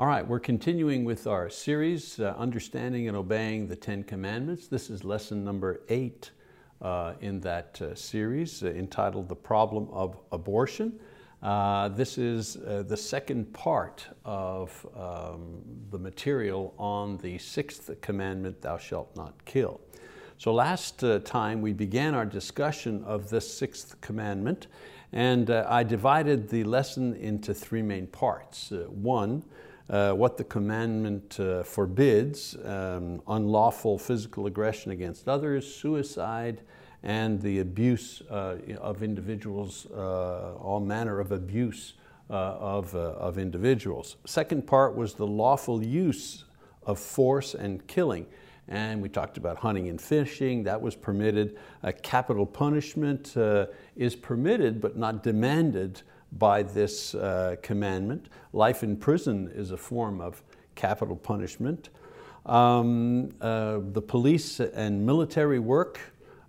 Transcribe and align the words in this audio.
All 0.00 0.06
right, 0.06 0.26
we're 0.26 0.40
continuing 0.40 1.04
with 1.04 1.26
our 1.26 1.50
series, 1.50 2.18
uh, 2.18 2.34
Understanding 2.38 3.08
and 3.08 3.14
Obeying 3.18 3.68
the 3.68 3.76
Ten 3.76 4.02
Commandments. 4.02 4.66
This 4.66 4.88
is 4.88 5.04
lesson 5.04 5.44
number 5.44 5.82
eight 5.90 6.30
uh, 6.80 7.12
in 7.20 7.38
that 7.40 7.78
uh, 7.82 7.94
series 7.94 8.62
uh, 8.62 8.68
entitled 8.68 9.28
The 9.28 9.36
Problem 9.36 9.88
of 9.92 10.16
Abortion. 10.32 10.98
Uh, 11.42 11.88
this 11.88 12.16
is 12.16 12.56
uh, 12.56 12.82
the 12.88 12.96
second 12.96 13.52
part 13.52 14.06
of 14.24 14.86
um, 14.96 15.60
the 15.90 15.98
material 15.98 16.72
on 16.78 17.18
the 17.18 17.36
sixth 17.36 17.90
commandment, 18.00 18.62
thou 18.62 18.78
shalt 18.78 19.14
not 19.16 19.44
kill. 19.44 19.82
So 20.38 20.54
last 20.54 21.04
time 21.26 21.60
we 21.60 21.74
began 21.74 22.14
our 22.14 22.24
discussion 22.24 23.04
of 23.04 23.28
this 23.28 23.52
sixth 23.52 24.00
commandment 24.00 24.66
and 25.12 25.50
I 25.50 25.82
divided 25.82 26.48
the 26.48 26.64
lesson 26.64 27.12
into 27.16 27.52
three 27.52 27.82
main 27.82 28.06
parts. 28.06 28.70
one, 28.88 29.42
uh, 29.90 30.12
what 30.12 30.36
the 30.36 30.44
commandment 30.44 31.38
uh, 31.40 31.62
forbids, 31.64 32.56
um, 32.64 33.20
unlawful 33.26 33.98
physical 33.98 34.46
aggression 34.46 34.92
against 34.92 35.28
others, 35.28 35.66
suicide, 35.66 36.60
and 37.02 37.40
the 37.42 37.58
abuse 37.58 38.22
uh, 38.30 38.56
of 38.78 39.02
individuals, 39.02 39.86
uh, 39.86 40.54
all 40.54 40.80
manner 40.80 41.18
of 41.18 41.32
abuse 41.32 41.94
uh, 42.28 42.32
of, 42.32 42.94
uh, 42.94 42.98
of 42.98 43.38
individuals. 43.38 44.16
Second 44.26 44.66
part 44.66 44.94
was 44.94 45.14
the 45.14 45.26
lawful 45.26 45.82
use 45.82 46.44
of 46.86 46.98
force 46.98 47.54
and 47.54 47.84
killing. 47.88 48.26
And 48.68 49.02
we 49.02 49.08
talked 49.08 49.36
about 49.36 49.56
hunting 49.56 49.88
and 49.88 50.00
fishing, 50.00 50.62
that 50.62 50.80
was 50.80 50.94
permitted. 50.94 51.58
capital 52.02 52.46
punishment 52.46 53.34
is 53.96 54.14
permitted 54.14 54.80
but 54.80 54.96
not 54.96 55.24
demanded 55.24 56.02
by 56.32 56.62
this 56.62 57.14
uh, 57.14 57.56
commandment. 57.62 58.28
Life 58.52 58.82
in 58.82 58.96
prison 58.96 59.50
is 59.54 59.70
a 59.70 59.76
form 59.76 60.20
of 60.20 60.42
capital 60.74 61.16
punishment. 61.16 61.90
Um, 62.46 63.30
uh, 63.40 63.80
the 63.92 64.02
police 64.02 64.60
and 64.60 65.04
military 65.04 65.58
work, 65.58 66.00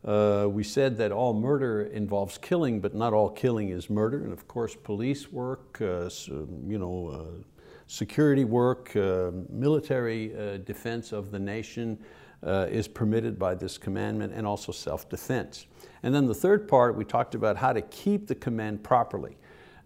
uh, 0.05 0.47
we 0.49 0.63
said 0.63 0.97
that 0.97 1.11
all 1.11 1.33
murder 1.33 1.83
involves 1.83 2.37
killing, 2.37 2.79
but 2.79 2.95
not 2.95 3.13
all 3.13 3.29
killing 3.29 3.69
is 3.69 3.89
murder. 3.89 4.23
And 4.23 4.31
of 4.31 4.47
course, 4.47 4.75
police 4.75 5.31
work, 5.31 5.81
uh, 5.81 6.09
so, 6.09 6.47
you 6.65 6.79
know, 6.79 7.07
uh, 7.07 7.43
security 7.87 8.45
work, 8.45 8.95
uh, 8.95 9.31
military 9.49 10.59
defense 10.65 11.11
of 11.11 11.31
the 11.31 11.39
nation 11.39 11.99
is 12.43 12.87
permitted 12.87 13.37
by 13.37 13.53
this 13.53 13.77
commandment, 13.77 14.33
and 14.33 14.47
also 14.47 14.71
self-defense. 14.71 15.67
And 16.03 16.15
then 16.15 16.25
the 16.25 16.33
third 16.33 16.67
part, 16.67 16.95
we 16.95 17.05
talked 17.05 17.35
about 17.35 17.57
how 17.57 17.73
to 17.73 17.81
keep 17.81 18.27
the 18.27 18.33
command 18.35 18.83
properly 18.83 19.37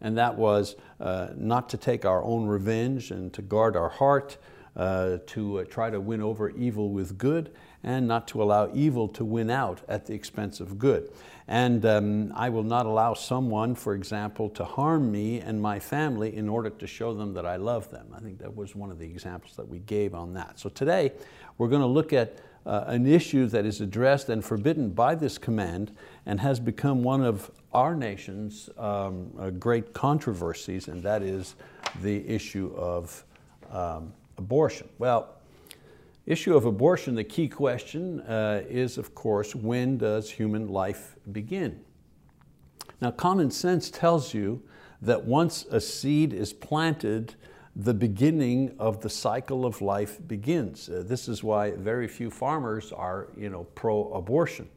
and 0.05 0.19
that 0.19 0.37
was 0.37 0.75
uh, 0.99 1.29
not 1.35 1.67
to 1.69 1.77
take 1.77 2.05
our 2.05 2.23
own 2.23 2.45
revenge 2.45 3.09
and 3.09 3.33
to 3.33 3.41
guard 3.41 3.75
our 3.75 3.89
heart, 3.89 4.37
uh, 4.75 5.17
to 5.25 5.59
uh, 5.61 5.63
try 5.63 5.89
to 5.89 5.99
win 5.99 6.21
over 6.21 6.51
evil 6.51 6.91
with 6.91 7.17
good, 7.17 7.51
and 7.83 8.07
not 8.07 8.27
to 8.27 8.43
allow 8.43 8.69
evil 8.71 9.07
to 9.07 9.25
win 9.25 9.49
out 9.49 9.81
at 9.87 10.05
the 10.05 10.13
expense 10.13 10.59
of 10.59 10.77
good. 10.77 11.11
And 11.47 11.83
um, 11.87 12.33
I 12.35 12.49
will 12.49 12.63
not 12.63 12.85
allow 12.85 13.15
someone, 13.15 13.73
for 13.73 13.95
example, 13.95 14.47
to 14.51 14.63
harm 14.63 15.11
me 15.11 15.39
and 15.39 15.59
my 15.59 15.79
family 15.79 16.37
in 16.37 16.49
order 16.49 16.69
to 16.69 16.85
show 16.85 17.15
them 17.15 17.33
that 17.33 17.47
I 17.47 17.55
love 17.55 17.89
them. 17.89 18.13
I 18.15 18.19
think 18.19 18.37
that 18.39 18.55
was 18.55 18.75
one 18.75 18.91
of 18.91 18.99
the 18.99 19.05
examples 19.05 19.55
that 19.55 19.67
we 19.67 19.79
gave 19.79 20.13
on 20.13 20.35
that. 20.35 20.59
So 20.59 20.69
today, 20.69 21.13
we're 21.57 21.69
going 21.69 21.81
to 21.81 21.87
look 21.87 22.13
at 22.13 22.37
uh, 22.65 22.85
an 22.87 23.05
issue 23.05 23.45
that 23.47 23.65
is 23.65 23.81
addressed 23.81 24.29
and 24.29 24.43
forbidden 24.43 24.89
by 24.89 25.15
this 25.15 25.37
command 25.37 25.95
and 26.25 26.39
has 26.39 26.59
become 26.59 27.03
one 27.03 27.23
of 27.23 27.51
our 27.73 27.95
nation's 27.95 28.69
um, 28.77 29.31
uh, 29.39 29.49
great 29.51 29.93
controversies, 29.93 30.87
and 30.87 31.03
that 31.03 31.21
is 31.21 31.55
the 32.01 32.27
issue 32.27 32.73
of 32.75 33.23
um, 33.71 34.13
abortion. 34.37 34.89
Well, 34.97 35.35
issue 36.25 36.55
of 36.55 36.65
abortion, 36.65 37.15
the 37.15 37.23
key 37.23 37.47
question 37.47 38.21
uh, 38.21 38.63
is, 38.67 38.97
of 38.97 39.13
course, 39.13 39.53
when 39.53 39.97
does 39.97 40.31
human 40.31 40.67
life 40.69 41.15
begin? 41.31 41.79
Now, 43.01 43.11
common 43.11 43.51
sense 43.51 43.89
tells 43.89 44.33
you 44.33 44.63
that 45.01 45.25
once 45.25 45.65
a 45.69 45.79
seed 45.79 46.33
is 46.33 46.53
planted, 46.53 47.35
the 47.75 47.93
beginning 47.93 48.73
of 48.79 49.01
the 49.01 49.09
cycle 49.09 49.65
of 49.65 49.81
life 49.81 50.19
begins. 50.27 50.87
Uh, 50.87 51.03
this 51.05 51.27
is 51.27 51.43
why 51.43 51.71
very 51.71 52.07
few 52.07 52.31
farmers 52.31 52.91
are 52.93 53.27
you 53.37 53.49
know, 53.49 53.65
pro-abortion. 53.75 54.69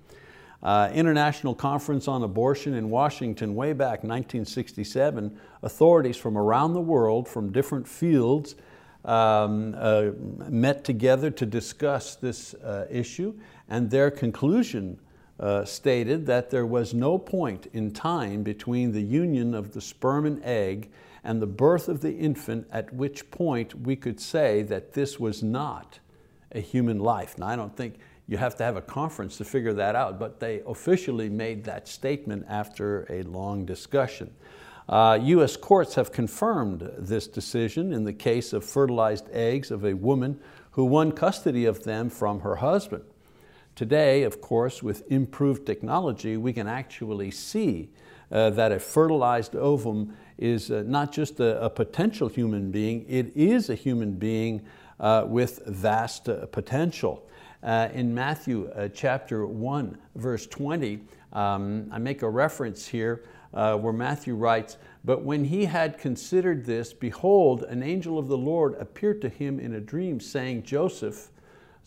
Uh, 0.61 0.91
International 0.93 1.55
Conference 1.55 2.09
on 2.09 2.25
Abortion 2.25 2.75
in 2.75 2.91
Washington 2.91 3.55
way 3.55 3.73
back 3.73 4.03
1967, 4.03 5.39
authorities 5.63 6.17
from 6.17 6.37
around 6.37 6.75
the 6.75 6.81
world 6.81 7.29
from 7.29 7.53
different 7.53 7.87
fields 7.87 8.57
um, 9.05 9.77
uh, 9.79 10.11
met 10.49 10.83
together 10.83 11.31
to 11.31 11.47
discuss 11.47 12.17
this 12.17 12.55
uh, 12.55 12.87
issue 12.91 13.33
and 13.69 13.91
their 13.91 14.11
conclusion 14.11 14.99
uh, 15.39 15.65
stated 15.65 16.27
that 16.27 16.51
there 16.51 16.67
was 16.67 16.95
no 16.95 17.17
point 17.17 17.69
in 17.73 17.93
time 17.93 18.43
between 18.43 18.91
the 18.91 19.01
union 19.01 19.55
of 19.55 19.73
the 19.73 19.81
sperm 19.81 20.27
and 20.27 20.43
egg 20.43 20.91
and 21.28 21.43
the 21.43 21.47
birth 21.47 21.91
of 21.91 22.00
the 22.00 22.16
infant 22.16 22.66
at 22.72 22.91
which 22.94 23.31
point 23.31 23.83
we 23.83 23.94
could 23.94 24.19
say 24.19 24.62
that 24.62 24.94
this 24.94 25.21
was 25.21 25.43
not 25.43 25.99
a 26.53 26.59
human 26.59 26.99
life. 26.99 27.37
Now 27.37 27.49
I 27.49 27.55
don't 27.55 27.77
think 27.77 27.97
you 28.27 28.39
have 28.39 28.56
to 28.56 28.65
have 28.65 28.77
a 28.77 28.81
conference 28.81 29.37
to 29.37 29.44
figure 29.44 29.75
that 29.75 29.94
out, 29.94 30.19
but 30.19 30.41
they 30.41 30.62
officially 30.67 31.28
made 31.28 31.65
that 31.65 31.87
statement 31.87 32.47
after 32.49 33.06
a 33.11 33.25
long 33.25 33.67
discussion. 33.67 34.33
Uh, 34.88 35.19
US 35.21 35.55
courts 35.55 35.97
have 35.97 36.12
confirmed 36.12 36.91
this 36.97 37.27
decision 37.27 37.93
in 37.93 38.05
the 38.05 38.15
case 38.15 38.55
of 38.55 38.65
fertilized 38.65 39.28
eggs 39.31 39.71
of 39.71 39.84
a 39.84 39.93
woman 39.93 40.41
who 40.71 40.87
won 40.87 41.12
custody 41.12 41.67
of 41.67 41.84
them 41.84 42.09
from 42.09 42.41
her 42.41 42.56
husband. 42.56 43.05
Today, 43.75 44.22
of 44.22 44.41
course, 44.41 44.83
with 44.83 45.12
improved 45.12 45.67
technology, 45.67 46.38
we 46.38 46.55
can 46.55 46.67
actually 46.67 47.31
see 47.31 47.91
uh, 48.31 48.50
that 48.50 48.72
a 48.72 48.78
fertilized 48.78 49.55
ovum 49.55 50.17
is 50.38 50.71
uh, 50.71 50.84
not 50.87 51.12
just 51.12 51.41
a, 51.41 51.60
a, 51.62 51.69
potential 51.69 52.28
human 52.28 52.71
being, 52.71 53.04
it 53.09 53.37
is 53.37 53.71
a 53.71 53.75
human 53.75 54.12
being 54.12 54.62
uh, 55.00 55.25
with 55.26 55.65
vast 55.66 56.28
uh, 56.28 56.47
potential. 56.47 57.25
In 57.62 58.15
Matthew 58.15 58.71
chapter 58.94 59.44
1, 59.44 59.99
verse 60.15 60.47
20, 60.47 61.00
um, 61.32 61.88
I 61.91 61.99
make 61.99 62.22
a 62.22 62.28
reference 62.31 62.87
here 62.87 63.25
where 63.50 63.93
Matthew 63.93 64.37
writes, 64.37 64.76
But 65.04 65.25
when 65.25 65.44
he 65.44 65.65
had 65.65 65.99
considered 65.99 66.65
this, 66.65 66.93
behold, 66.93 67.65
an 67.65 67.82
angel 67.82 68.16
of 68.16 68.28
the 68.28 68.38
Lord 68.38 68.75
appeared 68.75 69.20
to 69.22 69.28
him 69.28 69.59
in 69.59 69.75
a 69.75 69.81
dream, 69.81 70.20
saying, 70.20 70.62
Joseph, 70.62 71.31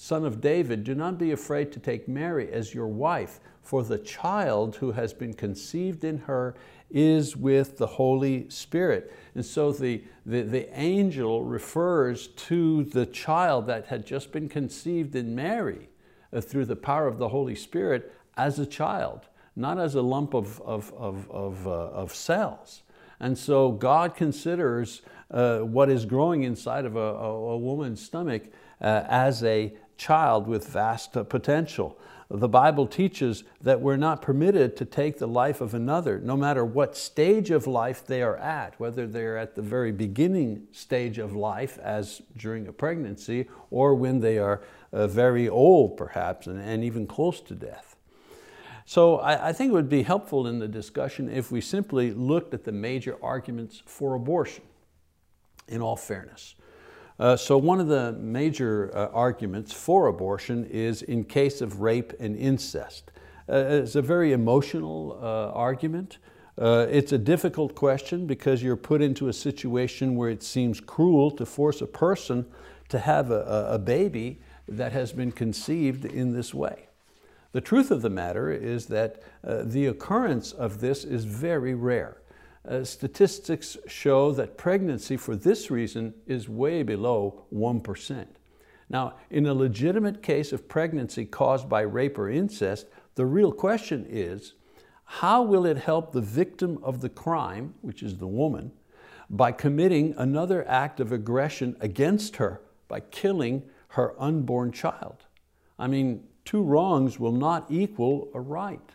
son 0.01 0.25
of 0.25 0.41
David, 0.41 0.83
do 0.83 0.95
not 0.95 1.19
be 1.19 1.31
afraid 1.31 1.71
to 1.71 1.79
take 1.79 2.07
Mary 2.07 2.51
as 2.51 2.73
your 2.73 2.87
wife, 2.87 3.39
for 3.61 3.83
the 3.83 3.99
child 3.99 4.77
who 4.77 4.93
has 4.93 5.13
been 5.13 5.31
conceived 5.31 6.03
in 6.03 6.17
her 6.17 6.55
is 6.89 7.37
with 7.37 7.77
the 7.77 7.85
Holy 7.85 8.49
Spirit. 8.49 9.13
And 9.35 9.45
so 9.45 9.71
the, 9.71 10.03
the, 10.25 10.41
the, 10.41 10.67
angel 10.77 11.43
refers 11.43 12.29
to 12.29 12.83
the 12.85 13.05
child 13.05 13.67
that 13.67 13.85
had 13.85 14.07
just 14.07 14.31
been 14.31 14.49
conceived 14.49 15.15
in 15.15 15.35
Mary 15.35 15.89
uh, 16.33 16.41
through 16.41 16.65
the 16.65 16.75
power 16.75 17.05
of 17.05 17.19
the 17.19 17.29
Holy 17.29 17.55
Spirit 17.55 18.11
as 18.35 18.57
a 18.57 18.65
child, 18.65 19.27
not 19.55 19.77
as 19.77 19.93
a 19.93 20.01
lump 20.01 20.33
of, 20.33 20.59
of, 20.61 20.91
of, 20.95 21.29
of, 21.29 21.67
uh, 21.67 21.69
of 21.69 22.15
cells. 22.15 22.81
And 23.19 23.37
so 23.37 23.71
God 23.71 24.15
considers 24.15 25.03
uh, 25.29 25.59
what 25.59 25.91
is 25.91 26.05
growing 26.05 26.41
inside 26.41 26.85
of 26.85 26.95
a, 26.95 26.99
a, 26.99 27.51
a 27.51 27.57
woman's 27.59 28.03
stomach 28.03 28.51
uh, 28.81 29.03
as 29.07 29.43
a 29.43 29.73
child 30.01 30.47
with 30.47 30.67
vast 30.67 31.15
uh, 31.15 31.23
potential 31.23 31.97
the 32.33 32.47
Bible 32.47 32.87
teaches 32.87 33.43
that 33.59 33.81
we're 33.81 33.97
not 33.97 34.21
permitted 34.21 34.77
to 34.77 34.85
take 34.85 35.17
the 35.17 35.27
life 35.27 35.59
of 35.59 35.73
another, 35.73 36.17
no 36.19 36.37
matter 36.37 36.63
what 36.63 36.95
stage 36.95 37.51
of 37.51 37.67
life 37.67 38.05
they 38.05 38.21
are 38.21 38.37
at, 38.37 38.79
whether 38.79 39.05
they're 39.05 39.37
at 39.37 39.55
the 39.55 39.61
very 39.61 39.91
beginning 39.91 40.65
stage 40.71 41.17
of 41.17 41.35
life, 41.35 41.77
as 41.79 42.21
during 42.37 42.67
a 42.67 42.71
pregnancy, 42.71 43.49
or 43.69 43.95
when 43.95 44.21
they 44.21 44.37
are 44.37 44.61
uh, 44.93 45.07
very 45.07 45.49
old 45.49 45.97
perhaps, 45.97 46.47
and, 46.47 46.83
even 46.85 47.05
close 47.05 47.41
to 47.41 47.53
death. 47.53 47.97
So 48.85 49.17
I, 49.17 49.49
I 49.49 49.53
think 49.53 49.71
it 49.71 49.73
would 49.73 49.89
be 49.89 50.03
helpful 50.03 50.47
in 50.47 50.59
the 50.59 50.69
discussion 50.69 51.29
if 51.29 51.51
we 51.51 51.59
simply 51.59 52.11
looked 52.11 52.53
at 52.53 52.63
the 52.63 52.71
major 52.71 53.17
arguments 53.21 53.83
for 53.85 54.15
abortion, 54.15 54.63
in 55.67 55.81
all 55.81 55.97
fairness. 55.97 56.55
Uh, 57.21 57.37
so 57.37 57.55
one 57.55 57.79
of 57.79 57.87
the 57.87 58.13
major 58.13 58.89
uh, 58.95 59.05
arguments 59.13 59.71
for 59.71 60.07
abortion 60.07 60.65
is 60.65 61.03
in 61.03 61.23
case 61.23 61.61
of 61.61 61.79
rape 61.79 62.13
and 62.19 62.35
incest. 62.35 63.11
Uh, 63.47 63.57
it's 63.57 63.93
a 63.93 64.01
very 64.01 64.33
emotional 64.33 65.19
uh, 65.21 65.51
argument. 65.51 66.17
Uh, 66.59 66.87
it's 66.89 67.11
a 67.11 67.19
difficult 67.19 67.75
question 67.75 68.25
because 68.25 68.63
you're 68.63 68.75
put 68.75 69.03
into 69.03 69.27
a 69.27 69.33
situation 69.33 70.15
where 70.15 70.31
it 70.31 70.41
seems 70.41 70.79
cruel 70.79 71.29
to 71.29 71.45
force 71.45 71.79
a 71.79 71.85
person 71.85 72.43
to 72.89 72.97
have 72.97 73.29
a, 73.29 73.67
a 73.69 73.77
baby 73.77 74.39
that 74.67 74.91
has 74.91 75.11
been 75.11 75.31
conceived 75.31 76.05
in 76.05 76.33
this 76.33 76.55
way. 76.55 76.87
The 77.51 77.61
truth 77.61 77.91
of 77.91 78.01
the 78.01 78.09
matter 78.09 78.51
is 78.51 78.87
that 78.87 79.21
uh, 79.43 79.61
the 79.63 79.85
occurrence 79.85 80.53
of 80.53 80.81
this 80.81 81.03
is 81.03 81.25
very 81.25 81.75
rare. 81.75 82.17
Uh, 82.67 82.83
statistics 82.83 83.77
show 83.87 84.31
that 84.33 84.57
pregnancy 84.57 85.17
for 85.17 85.35
this 85.35 85.71
reason 85.71 86.13
is 86.27 86.47
way 86.47 86.83
below 86.83 87.45
1%. 87.53 88.27
Now, 88.89 89.15
in 89.29 89.45
a 89.45 89.53
legitimate 89.53 90.21
case 90.21 90.51
of 90.51 90.67
pregnancy 90.67 91.25
caused 91.25 91.69
by 91.69 91.81
rape 91.81 92.17
or 92.17 92.29
incest, 92.29 92.87
the 93.15 93.25
real 93.25 93.51
question 93.51 94.05
is, 94.07 94.53
how 95.05 95.41
will 95.41 95.65
it 95.65 95.77
help 95.77 96.11
the 96.11 96.21
victim 96.21 96.77
of 96.83 97.01
the 97.01 97.09
crime, 97.09 97.73
which 97.81 98.03
is 98.03 98.17
the 98.17 98.27
woman, 98.27 98.71
by 99.29 99.51
committing 99.51 100.13
another 100.17 100.67
act 100.67 100.99
of 100.99 101.11
aggression 101.11 101.75
against 101.79 102.35
her 102.35 102.61
by 102.87 102.99
killing 102.99 103.63
her 103.89 104.13
unborn 104.21 104.71
child? 104.71 105.25
I 105.79 105.87
mean, 105.87 106.25
two 106.45 106.61
wrongs 106.61 107.19
will 107.19 107.31
not 107.31 107.65
equal 107.69 108.29
a 108.33 108.39
right. 108.39 108.89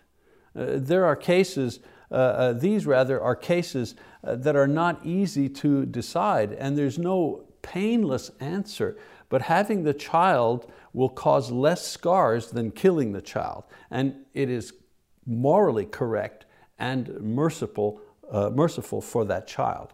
Uh, 0.55 0.73
there 0.77 1.05
are 1.05 1.17
cases 1.17 1.81
these 2.11 2.87
rather 2.87 3.20
are 3.20 3.37
cases 3.37 3.94
uh, 4.25 4.37
that 4.37 4.56
are 4.56 4.69
not 4.69 5.05
easy 5.05 5.49
to 5.49 5.87
decide 5.87 6.53
and 6.53 6.76
there's 6.76 6.99
no 6.99 7.47
painless 7.62 8.31
answer, 8.41 8.97
but 9.29 9.43
having 9.43 9.82
the 9.82 9.94
child 9.94 10.70
will 10.93 11.08
cause 11.08 11.50
less 11.50 11.87
scars 11.87 12.50
than 12.50 12.70
killing 12.70 13.12
the 13.12 13.20
child. 13.20 13.64
And 13.91 14.14
it 14.35 14.49
is 14.49 14.73
morally 15.26 15.85
correct 15.85 16.47
and 16.79 17.08
merciful, 17.20 18.00
uh, 18.31 18.50
merciful 18.50 19.00
for 19.00 19.25
that 19.25 19.47
child. 19.47 19.93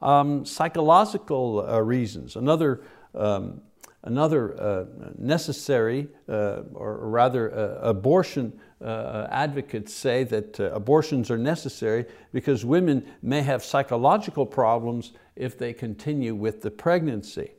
Um, 0.00 0.44
psychological 0.44 1.60
uh, 1.68 1.80
reasons, 1.80 2.34
another 2.34 2.82
um, 3.14 3.60
Another 4.04 4.60
uh, 4.60 4.84
necessary, 5.16 6.08
uh, 6.28 6.62
or 6.74 7.08
rather 7.08 7.54
uh, 7.54 7.88
abortion 7.88 8.52
uh, 8.82 9.28
advocates 9.30 9.94
say 9.94 10.24
that 10.24 10.58
uh, 10.58 10.72
abortions 10.72 11.30
are 11.30 11.38
necessary 11.38 12.06
because 12.32 12.64
women 12.64 13.06
may 13.22 13.42
have 13.42 13.62
psychological 13.62 14.44
problems 14.44 15.12
if 15.36 15.56
they 15.56 15.72
continue 15.72 16.34
with 16.34 16.62
the 16.62 16.70
pregnancy. 16.70 17.52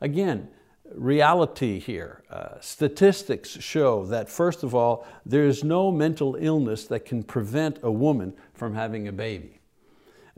Again, 0.00 0.48
reality 0.94 1.80
here. 1.80 2.22
Uh, 2.30 2.60
statistics 2.60 3.50
show 3.50 4.04
that 4.06 4.28
first 4.28 4.62
of 4.62 4.76
all, 4.76 5.04
there 5.26 5.46
is 5.46 5.64
no 5.64 5.90
mental 5.90 6.36
illness 6.38 6.84
that 6.86 7.04
can 7.04 7.24
prevent 7.24 7.80
a 7.82 7.90
woman 7.90 8.32
from 8.54 8.74
having 8.74 9.08
a 9.08 9.12
baby. 9.12 9.58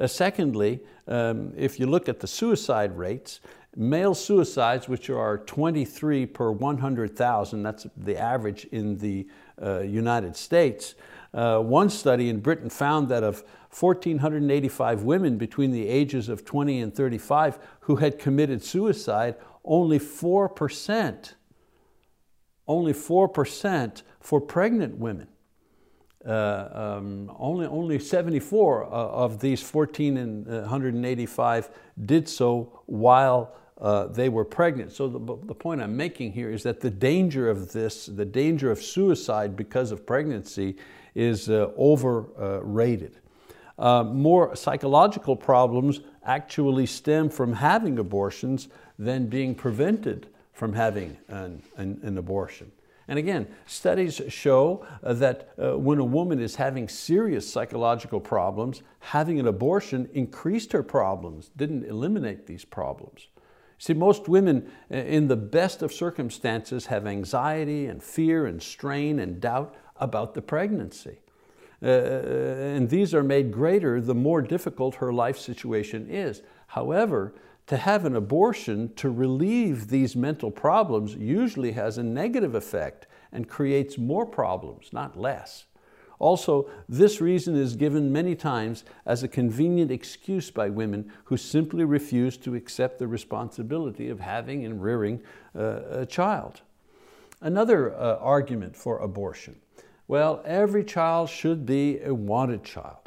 secondly, 0.07 0.81
um, 1.07 1.53
if 1.57 1.79
you 1.79 1.87
look 1.87 2.09
at 2.09 2.21
the 2.21 2.27
suicide 2.27 2.97
rates, 2.97 3.41
Male 3.77 4.15
suicides, 4.15 4.89
which 4.89 5.11
are 5.11 5.39
23 5.39 6.27
per 6.27 6.51
100,000, 6.51 7.63
that's 7.63 7.87
the 7.97 8.19
average 8.19 8.65
in 8.67 8.99
the 8.99 9.29
uh, 9.63 9.81
United 9.81 10.37
States. 10.37 10.95
Uh, 11.33 11.61
one 11.61 11.89
study 11.89 12.29
in 12.29 12.41
Britain 12.41 12.69
found 12.69 13.09
that 13.09 13.23
of 13.23 13.45
1,485 13.79 15.05
women 15.05 15.39
between 15.39 15.71
the 15.71 15.87
ages 15.87 16.29
of 16.29 16.45
20 16.45 16.81
and 16.81 16.95
35 16.95 17.59
who 17.81 17.97
had 17.97 18.19
committed 18.19 18.65
suicide, 18.65 19.37
only 19.65 20.01
4%, 20.01 21.35
only 22.67 22.93
4% 22.93 24.03
for 24.19 24.41
pregnant 24.41 24.99
women. 24.99 25.29
Uh, 26.27 26.97
um, 26.99 27.33
only, 27.39 27.67
only 27.67 27.99
74 27.99 28.85
uh, 28.85 28.89
of 28.89 29.41
these 29.41 29.63
1,485 29.63 31.65
uh, 31.65 31.69
did 32.05 32.29
so 32.29 32.83
while 32.85 33.55
uh, 33.81 34.05
they 34.07 34.29
were 34.29 34.45
pregnant. 34.45 34.93
So 34.93 35.09
the, 35.09 35.19
the 35.47 35.55
point 35.55 35.81
I'm 35.81 35.97
making 35.97 36.33
here 36.33 36.51
is 36.51 36.63
that 36.65 36.81
the 36.81 36.91
danger 36.91 37.49
of 37.49 37.73
this, 37.73 38.05
the 38.05 38.27
danger 38.27 38.71
of 38.71 38.83
suicide 38.83 39.57
because 39.57 39.93
of 39.93 40.05
pregnancy 40.05 40.77
is 41.15 41.49
uh, 41.49 41.71
overrated. 41.79 43.17
More 43.79 44.55
psychological 44.55 45.35
problems 45.35 46.01
actually 46.23 46.85
stem 46.85 47.31
from 47.31 47.55
having 47.55 47.99
abortions 47.99 48.69
than 48.99 49.29
being 49.29 49.55
prevented 49.55 50.29
from 50.53 50.75
having 50.75 51.17
an, 51.29 51.63
an, 51.79 51.99
an 52.03 52.19
abortion. 52.19 52.71
And 53.11 53.19
again, 53.19 53.49
studies 53.67 54.23
show 54.29 54.87
uh, 55.03 55.15
that 55.15 55.51
uh, 55.59 55.77
when 55.77 55.99
a 55.99 56.05
woman 56.05 56.39
is 56.39 56.55
having 56.55 56.89
serious 56.89 57.53
psychological 57.53 58.21
problems, 58.21 58.83
having 59.01 59.41
an 59.41 59.49
abortion 59.49 60.09
increased 60.15 60.71
her 60.71 60.85
problems, 60.85 61.51
didn't 61.57 61.87
eliminate 61.87 62.47
these 62.47 62.65
problems. 62.65 63.27
See, 63.79 63.95
most 63.95 64.29
women 64.29 64.71
uh, 64.93 64.99
in 64.99 65.27
the 65.27 65.35
best 65.35 65.83
of 65.83 65.93
circumstances 65.93 66.87
have 66.87 67.05
anxiety 67.05 67.87
and 67.87 68.01
fear 68.01 68.47
and 68.47 68.63
strain 68.63 69.19
and 69.19 69.41
doubt 69.41 69.75
about 69.97 70.35
the 70.35 70.43
pregnancy. 70.43 71.19
Uh, 71.83 71.87
and 71.89 72.89
these 72.89 73.13
are 73.13 73.25
made 73.25 73.51
greater 73.51 74.01
the 74.01 74.15
more 74.15 74.41
difficult 74.41 74.95
her 74.95 75.13
life 75.13 75.37
situation 75.37 76.09
is. 76.09 76.43
However, 76.69 77.35
to 77.71 77.77
have 77.77 78.05
an 78.05 78.17
abortion 78.17 78.93
to 78.97 79.09
relieve 79.09 79.87
these 79.87 80.17
mental 80.17 80.51
problems 80.51 81.15
usually 81.15 81.71
has 81.71 81.99
a 81.99 82.03
negative 82.03 82.57
effect 82.57 83.07
and 83.31 83.49
creates 83.49 83.97
more 83.97 84.27
problems, 84.27 84.93
not 84.93 85.17
less. 85.17 85.67
Also, 86.19 86.69
this 86.89 87.21
reason 87.21 87.55
is 87.55 87.77
given 87.77 88.13
many 88.13 88.35
times 88.35 88.83
as 89.07 89.23
a 89.23 89.29
convenient 89.29 89.93
excuse 89.93 90.51
by 90.51 90.69
women 90.69 91.13
who 91.27 91.37
simply 91.37 91.85
refuse 91.85 92.37
to 92.39 92.57
accept 92.57 92.99
the 92.99 93.07
responsibility 93.07 94.09
of 94.09 94.19
having 94.19 94.65
and 94.65 94.83
rearing 94.83 95.21
uh, 95.57 95.83
a 95.91 96.05
child. 96.05 96.63
Another 97.41 97.95
uh, 97.95 98.17
argument 98.17 98.75
for 98.75 98.99
abortion. 98.99 99.55
Well, 100.09 100.43
every 100.45 100.83
child 100.83 101.29
should 101.29 101.67
be 101.67 102.01
a 102.01 102.13
wanted 102.13 102.65
child. 102.65 103.00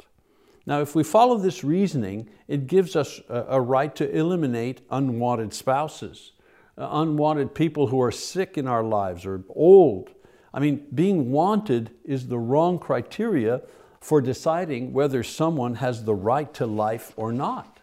Now, 0.66 0.80
if 0.80 0.94
we 0.94 1.04
follow 1.04 1.36
this 1.36 1.62
reasoning, 1.62 2.28
it 2.48 2.66
gives 2.66 2.96
us 2.96 3.20
a 3.28 3.60
right 3.60 3.94
to 3.96 4.10
eliminate 4.10 4.80
unwanted 4.90 5.52
spouses, 5.52 6.32
uh, 6.78 6.88
unwanted 6.90 7.54
people 7.54 7.88
who 7.88 8.00
are 8.00 8.10
sick 8.10 8.56
in 8.56 8.66
our 8.66 8.82
lives 8.82 9.26
or 9.26 9.44
old. 9.50 10.10
I 10.54 10.60
mean, 10.60 10.86
being 10.94 11.30
wanted 11.30 11.90
is 12.04 12.28
the 12.28 12.38
wrong 12.38 12.78
criteria 12.78 13.60
for 14.00 14.20
deciding 14.20 14.92
whether 14.92 15.22
someone 15.22 15.76
has 15.76 16.04
the 16.04 16.14
right 16.14 16.52
to 16.54 16.66
life 16.66 17.12
or 17.16 17.32
not. 17.32 17.80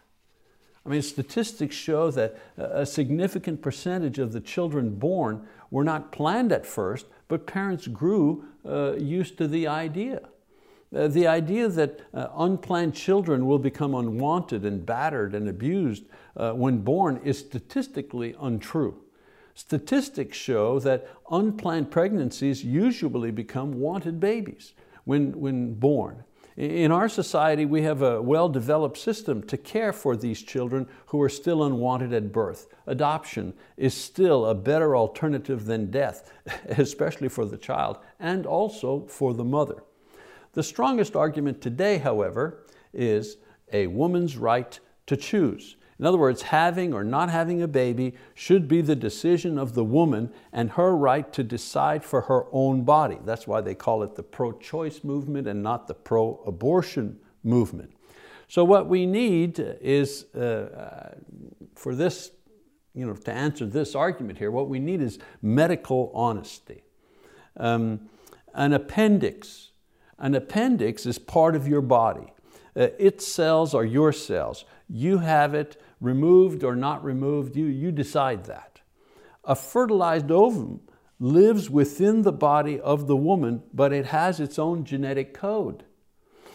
I 0.84 0.88
mean, 0.88 1.02
statistics 1.02 1.76
show 1.76 2.10
that 2.10 2.38
a 2.56 2.84
significant 2.84 3.62
percentage 3.62 4.18
of 4.18 4.32
the 4.32 4.40
children 4.40 4.96
born 4.96 5.46
were 5.70 5.84
not 5.84 6.10
planned 6.10 6.50
at 6.50 6.66
first, 6.66 7.06
but 7.28 7.46
parents 7.46 7.86
grew 7.86 8.44
uh, 8.66 8.94
used 8.94 9.38
to 9.38 9.46
the 9.46 9.68
idea. 9.68 10.22
Uh, 10.94 11.08
the 11.08 11.26
idea 11.26 11.68
that 11.68 12.00
uh, 12.12 12.28
unplanned 12.36 12.94
children 12.94 13.46
will 13.46 13.58
become 13.58 13.94
unwanted 13.94 14.64
and 14.64 14.84
battered 14.84 15.34
and 15.34 15.48
abused 15.48 16.04
uh, 16.36 16.52
when 16.52 16.78
born 16.78 17.18
is 17.24 17.38
statistically 17.38 18.34
untrue. 18.40 19.02
Statistics 19.54 20.36
show 20.36 20.78
that 20.78 21.08
unplanned 21.30 21.90
pregnancies 21.90 22.64
usually 22.64 23.30
become 23.30 23.80
wanted 23.80 24.20
babies 24.20 24.72
when, 25.04 25.38
when 25.38 25.74
born. 25.74 26.24
In 26.56 26.92
our 26.92 27.08
society, 27.08 27.64
we 27.64 27.80
have 27.82 28.02
a 28.02 28.20
well-developed 28.20 28.98
system 28.98 29.42
to 29.44 29.56
care 29.56 29.92
for 29.92 30.16
these 30.16 30.42
children 30.42 30.86
who 31.06 31.20
are 31.22 31.30
still 31.30 31.64
unwanted 31.64 32.12
at 32.12 32.30
birth. 32.30 32.66
Adoption 32.86 33.54
is 33.78 33.94
still 33.94 34.44
a 34.44 34.54
better 34.54 34.94
alternative 34.94 35.64
than 35.64 35.90
death, 35.90 36.30
especially 36.68 37.28
for 37.28 37.46
the 37.46 37.56
child 37.56 37.98
and 38.20 38.44
also 38.44 39.06
for 39.06 39.32
the 39.32 39.44
mother. 39.44 39.82
The 40.52 40.62
strongest 40.62 41.16
argument 41.16 41.60
today, 41.60 41.98
however, 41.98 42.64
is 42.92 43.38
a 43.72 43.86
woman's 43.86 44.36
right 44.36 44.78
to 45.06 45.16
choose. 45.16 45.76
In 45.98 46.06
other 46.06 46.18
words, 46.18 46.42
having 46.42 46.92
or 46.92 47.04
not 47.04 47.30
having 47.30 47.62
a 47.62 47.68
baby 47.68 48.14
should 48.34 48.66
be 48.66 48.80
the 48.80 48.96
decision 48.96 49.56
of 49.56 49.74
the 49.74 49.84
woman 49.84 50.32
and 50.52 50.70
her 50.72 50.96
right 50.96 51.32
to 51.32 51.44
decide 51.44 52.04
for 52.04 52.22
her 52.22 52.46
own 52.50 52.82
body. 52.82 53.18
That's 53.24 53.46
why 53.46 53.60
they 53.60 53.74
call 53.74 54.02
it 54.02 54.16
the 54.16 54.22
pro-choice 54.22 55.04
movement 55.04 55.46
and 55.46 55.62
not 55.62 55.86
the 55.86 55.94
pro-abortion 55.94 57.20
movement. 57.44 57.92
So 58.48 58.64
what 58.64 58.88
we 58.88 59.06
need 59.06 59.58
is, 59.80 60.24
uh, 60.34 61.14
for 61.74 61.94
this, 61.94 62.32
you 62.94 63.06
know, 63.06 63.14
to 63.14 63.32
answer 63.32 63.64
this 63.64 63.94
argument 63.94 64.38
here, 64.38 64.50
what 64.50 64.68
we 64.68 64.78
need 64.78 65.00
is 65.00 65.18
medical 65.40 66.10
honesty. 66.14 66.82
Um, 67.56 68.10
an 68.54 68.72
appendix 68.72 69.71
an 70.18 70.34
appendix 70.34 71.06
is 71.06 71.18
part 71.18 71.54
of 71.54 71.66
your 71.66 71.80
body. 71.80 72.32
Uh, 72.74 72.88
its 72.98 73.26
cells 73.26 73.74
are 73.74 73.84
your 73.84 74.12
cells. 74.12 74.64
You 74.88 75.18
have 75.18 75.54
it 75.54 75.80
removed 76.00 76.64
or 76.64 76.74
not 76.74 77.04
removed, 77.04 77.56
you, 77.56 77.66
you 77.66 77.92
decide 77.92 78.44
that. 78.44 78.80
A 79.44 79.54
fertilized 79.54 80.30
ovum 80.30 80.80
lives 81.18 81.70
within 81.70 82.22
the 82.22 82.32
body 82.32 82.80
of 82.80 83.06
the 83.06 83.16
woman, 83.16 83.62
but 83.72 83.92
it 83.92 84.06
has 84.06 84.40
its 84.40 84.58
own 84.58 84.84
genetic 84.84 85.34
code. 85.34 85.84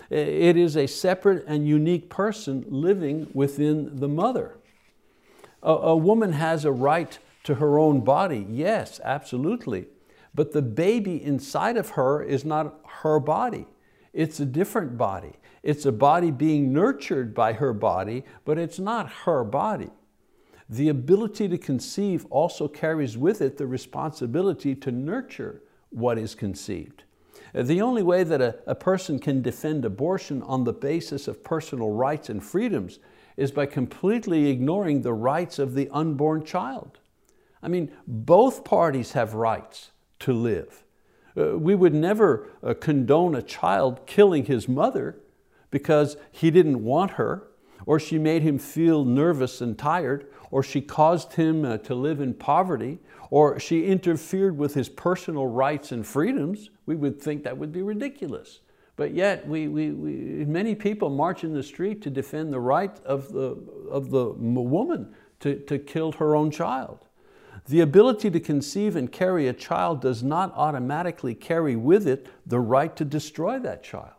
It 0.09 0.55
is 0.55 0.77
a 0.77 0.87
separate 0.87 1.45
and 1.47 1.67
unique 1.67 2.09
person 2.09 2.65
living 2.67 3.29
within 3.33 3.97
the 3.97 4.07
mother. 4.07 4.57
A, 5.61 5.71
a 5.71 5.97
woman 5.97 6.33
has 6.33 6.63
a 6.63 6.71
right 6.71 7.17
to 7.43 7.55
her 7.55 7.77
own 7.77 8.01
body, 8.01 8.45
yes, 8.49 8.99
absolutely. 9.03 9.87
But 10.37 10.51
the 10.51 10.61
baby 10.61 11.21
inside 11.21 11.77
of 11.77 11.89
her 11.89 12.21
is 12.21 12.45
not 12.45 12.79
her 13.01 13.19
body. 13.19 13.65
It's 14.13 14.39
a 14.39 14.45
different 14.45 14.95
body. 14.95 15.33
It's 15.63 15.87
a 15.87 15.91
body 15.91 16.29
being 16.29 16.71
nurtured 16.71 17.33
by 17.33 17.53
her 17.53 17.73
body, 17.73 18.23
but 18.45 18.59
it's 18.59 18.77
not 18.77 19.11
her 19.25 19.43
body. 19.43 19.89
The 20.69 20.89
ability 20.89 21.47
to 21.49 21.57
conceive 21.57 22.27
also 22.29 22.67
carries 22.67 23.17
with 23.17 23.41
it 23.41 23.57
the 23.57 23.65
responsibility 23.65 24.75
to 24.75 24.91
nurture 24.91 25.63
what 25.89 26.19
is 26.19 26.35
conceived. 26.35 27.03
The 27.55 27.81
only 27.81 28.03
way 28.03 28.23
that 28.23 28.39
a, 28.39 28.59
a 28.67 28.75
person 28.75 29.17
can 29.17 29.41
defend 29.41 29.85
abortion 29.85 30.43
on 30.43 30.65
the 30.65 30.73
basis 30.73 31.27
of 31.27 31.43
personal 31.43 31.89
rights 31.89 32.29
and 32.29 32.43
freedoms 32.43 32.99
is 33.37 33.51
by 33.51 33.65
completely 33.65 34.51
ignoring 34.51 35.01
the 35.01 35.13
rights 35.13 35.57
of 35.57 35.73
the 35.73 35.89
unborn 35.89 36.45
child. 36.45 36.99
I 37.63 37.69
mean, 37.69 37.91
both 38.05 38.63
parties 38.63 39.13
have 39.13 39.33
rights 39.33 39.89
to 40.19 40.33
live. 40.33 40.83
Uh, 41.37 41.57
we 41.57 41.75
would 41.75 41.93
never 41.93 42.47
uh, 42.63 42.73
condone 42.73 43.35
a 43.35 43.41
child 43.41 44.05
killing 44.07 44.45
his 44.45 44.67
mother 44.67 45.17
because 45.69 46.17
he 46.31 46.49
didn't 46.49 46.83
want 46.83 47.11
her, 47.11 47.47
or 47.85 47.99
she 47.99 48.17
made 48.17 48.41
him 48.41 48.57
feel 48.57 49.05
nervous 49.05 49.61
and 49.61 49.77
tired, 49.77 50.27
or 50.49 50.63
she 50.63 50.81
caused 50.81 51.33
him 51.33 51.63
uh, 51.63 51.77
to 51.77 51.93
live 51.93 52.19
in 52.19 52.33
poverty, 52.33 52.99
or 53.29 53.59
she 53.59 53.85
interfered 53.85 54.57
with 54.57 54.73
his 54.73 54.89
personal 54.89 55.47
rights 55.47 55.91
and 55.91 56.07
freedoms. 56.07 56.69
We 56.85 56.95
would 56.95 57.21
think 57.21 57.43
that 57.43 57.57
would 57.57 57.71
be 57.71 57.81
ridiculous. 57.81 58.61
But 58.95 59.13
yet, 59.13 59.47
we, 59.47 59.67
we, 59.67 59.91
we, 59.91 60.11
many 60.45 60.73
people 60.73 61.09
march 61.09 61.43
in 61.43 61.53
the 61.53 61.61
street 61.61 62.01
to 62.01 62.09
defend 62.09 62.51
the 62.51 62.59
right 62.59 62.97
of 63.05 63.31
the, 63.31 63.57
of 63.91 64.09
the 64.09 64.25
woman 64.31 65.13
to, 65.41 65.59
to 65.59 65.77
kill 65.77 66.13
her 66.13 66.35
own 66.35 66.49
child. 66.49 67.06
The 67.67 67.81
ability 67.81 68.31
to 68.31 68.39
conceive 68.39 68.95
and 68.95 69.11
carry 69.11 69.47
a 69.47 69.53
child 69.53 70.01
does 70.01 70.23
not 70.23 70.53
automatically 70.55 71.35
carry 71.35 71.75
with 71.75 72.07
it 72.07 72.27
the 72.45 72.59
right 72.59 72.95
to 72.95 73.03
destroy 73.03 73.59
that 73.59 73.83
child. 73.83 74.13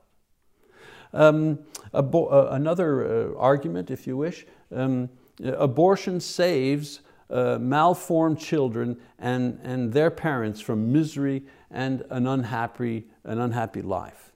Um, 1.15 1.61
uh, 1.95 2.03
another 2.51 3.33
uh, 3.33 3.39
argument, 3.39 3.91
if 3.91 4.07
you 4.07 4.19
wish, 4.19 4.47
um, 4.75 5.09
abortion 5.43 6.21
saves 6.21 7.01
uh, 7.31 7.59
malformed 7.59 8.39
children 8.39 8.99
and, 9.19 9.59
and 9.63 9.93
their 9.93 10.11
parents 10.11 10.61
from 10.61 10.93
misery 10.93 11.45
and 11.71 12.05
an 12.11 12.27
unhappy, 12.27 13.07
an 13.25 13.39
unhappy 13.39 13.83
life. 13.83 14.33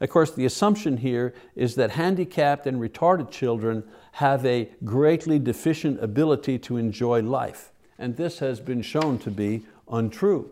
Of 0.00 0.10
course, 0.10 0.30
the 0.30 0.44
assumption 0.46 0.96
here 0.96 1.34
is 1.54 1.74
that 1.76 1.90
handicapped 1.92 2.66
and 2.66 2.80
retarded 2.80 3.30
children 3.30 3.84
have 4.12 4.44
a 4.44 4.70
greatly 4.84 5.38
deficient 5.38 6.02
ability 6.02 6.58
to 6.60 6.76
enjoy 6.78 7.22
life. 7.22 7.72
And 7.98 8.16
this 8.16 8.38
has 8.40 8.60
been 8.60 8.82
shown 8.82 9.18
to 9.20 9.30
be 9.30 9.64
untrue. 9.88 10.50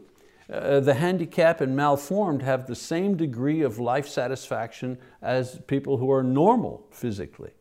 Uh, 0.52 0.80
the 0.80 0.94
handicapped 0.94 1.60
and 1.60 1.74
malformed 1.74 2.42
have 2.42 2.66
the 2.66 2.74
same 2.74 3.16
degree 3.16 3.62
of 3.62 3.78
life 3.78 4.06
satisfaction 4.06 4.98
as 5.22 5.60
people 5.66 5.96
who 5.96 6.10
are 6.10 6.22
normal 6.22 6.86
physically. 6.90 7.52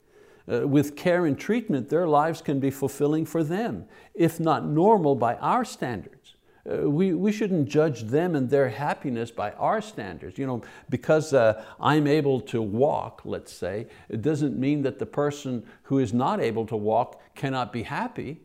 Uh, 0.51 0.67
with 0.67 0.95
care 0.95 1.25
and 1.25 1.37
treatment, 1.37 1.89
their 1.89 2.07
lives 2.07 2.41
can 2.41 2.59
be 2.59 2.71
fulfilling 2.71 3.25
for 3.25 3.43
them, 3.43 3.85
if 4.13 4.39
not 4.39 4.65
normal 4.65 5.15
by 5.15 5.35
our 5.35 5.63
standards. 5.63 6.35
Uh, 6.69 6.89
we, 6.89 7.13
we 7.13 7.31
shouldn't 7.31 7.67
judge 7.67 8.03
them 8.03 8.35
and 8.35 8.49
their 8.49 8.69
happiness 8.69 9.31
by 9.31 9.51
our 9.53 9.81
standards. 9.81 10.37
You 10.37 10.47
know, 10.47 10.61
because 10.89 11.33
uh, 11.33 11.63
I'm 11.79 12.07
able 12.07 12.41
to 12.41 12.61
walk, 12.61 13.21
let's 13.23 13.53
say, 13.53 13.87
it 14.09 14.21
doesn't 14.21 14.59
mean 14.59 14.81
that 14.83 14.99
the 14.99 15.05
person 15.05 15.65
who 15.83 15.99
is 15.99 16.13
not 16.13 16.39
able 16.39 16.65
to 16.67 16.75
walk 16.75 17.21
cannot 17.35 17.71
be 17.71 17.83
happy. 17.83 18.41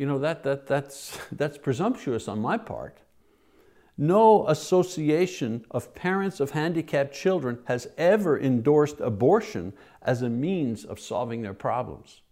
You 0.00 0.06
know, 0.06 0.18
that, 0.20 0.44
that, 0.44 0.66
that's, 0.66 1.18
that's 1.32 1.58
presumptuous 1.58 2.26
on 2.26 2.40
my 2.40 2.56
part. 2.56 2.96
No 3.98 4.48
association 4.48 5.66
of 5.70 5.94
parents 5.94 6.40
of 6.40 6.52
handicapped 6.52 7.12
children 7.12 7.58
has 7.66 7.86
ever 7.98 8.40
endorsed 8.40 8.98
abortion 9.00 9.74
as 10.00 10.22
a 10.22 10.30
means 10.30 10.86
of 10.86 10.98
solving 10.98 11.42
their 11.42 11.52
problems. 11.52 12.22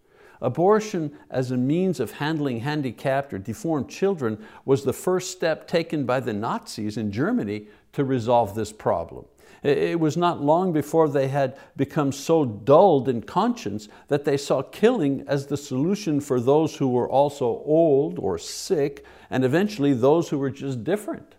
Abortion 0.40 1.12
as 1.30 1.50
a 1.50 1.58
means 1.58 2.00
of 2.00 2.12
handling 2.12 2.60
handicapped 2.60 3.34
or 3.34 3.38
deformed 3.38 3.90
children 3.90 4.42
was 4.64 4.84
the 4.84 4.94
first 4.94 5.30
step 5.30 5.68
taken 5.68 6.06
by 6.06 6.20
the 6.20 6.32
Nazis 6.32 6.96
in 6.96 7.12
Germany 7.12 7.66
to 7.92 8.02
resolve 8.02 8.54
this 8.54 8.72
problem. 8.72 9.26
It 9.62 9.98
was 9.98 10.16
not 10.16 10.40
long 10.40 10.72
before 10.72 11.08
they 11.08 11.28
had 11.28 11.58
become 11.76 12.12
so 12.12 12.44
dulled 12.44 13.08
in 13.08 13.22
conscience 13.22 13.88
that 14.06 14.24
they 14.24 14.36
saw 14.36 14.62
killing 14.62 15.24
as 15.26 15.46
the 15.46 15.56
solution 15.56 16.20
for 16.20 16.40
those 16.40 16.76
who 16.76 16.88
were 16.88 17.08
also 17.08 17.46
old 17.64 18.18
or 18.18 18.38
sick 18.38 19.04
and 19.30 19.44
eventually 19.44 19.92
those 19.92 20.28
who 20.28 20.38
were 20.38 20.50
just 20.50 20.84
different. 20.84 21.34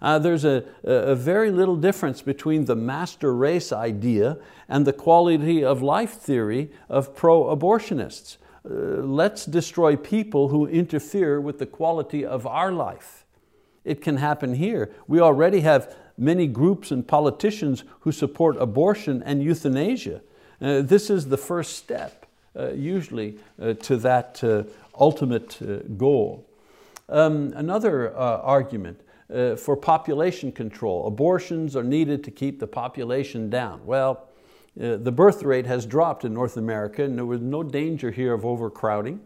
Uh, 0.00 0.18
there's 0.18 0.44
a, 0.44 0.64
a 0.82 1.14
very 1.14 1.50
little 1.50 1.76
difference 1.76 2.22
between 2.22 2.64
the 2.64 2.74
master 2.74 3.32
race 3.32 3.72
idea 3.72 4.36
and 4.68 4.84
the 4.84 4.92
quality 4.92 5.64
of 5.64 5.80
life 5.80 6.14
theory 6.14 6.72
of 6.88 7.14
pro-abortionists. 7.14 8.38
Uh, 8.64 8.68
let's 9.04 9.46
destroy 9.46 9.94
people 9.94 10.48
who 10.48 10.66
interfere 10.66 11.40
with 11.40 11.58
the 11.58 11.66
quality 11.66 12.24
of 12.24 12.46
our 12.46 12.72
life. 12.72 13.24
It 13.84 14.00
can 14.00 14.16
happen 14.16 14.54
here. 14.54 14.92
We 15.06 15.20
already 15.20 15.60
have 15.60 15.94
many 16.16 16.46
groups 16.46 16.90
and 16.90 17.06
politicians 17.06 17.84
who 18.00 18.12
support 18.12 18.56
abortion 18.58 19.22
and 19.24 19.42
euthanasia. 19.42 20.20
Uh, 20.60 20.82
this 20.82 21.10
is 21.10 21.28
the 21.28 21.36
first 21.36 21.76
step, 21.76 22.26
uh, 22.56 22.70
usually, 22.72 23.38
uh, 23.60 23.72
to 23.74 23.96
that 23.96 24.42
uh, 24.44 24.62
ultimate 24.98 25.60
uh, 25.62 25.78
goal. 25.96 26.48
Um, 27.08 27.52
another 27.56 28.14
argument, 28.16 29.00
uh, 29.32 29.56
for 29.56 29.76
population 29.76 30.52
control. 30.52 31.06
Abortions 31.06 31.74
are 31.74 31.82
needed 31.82 32.22
to 32.24 32.30
keep 32.30 32.60
the 32.60 32.66
population 32.66 33.48
down. 33.48 33.80
Well, 33.86 34.28
the 34.76 35.12
birth 35.12 35.42
rate 35.42 35.66
has 35.66 35.86
dropped 35.86 36.24
in 36.24 36.32
North 36.32 36.56
America 36.56 37.04
and 37.04 37.16
there 37.16 37.26
was 37.26 37.40
no 37.40 37.62
danger 37.62 38.10
here 38.10 38.32
of 38.34 38.44
overcrowding. 38.44 39.20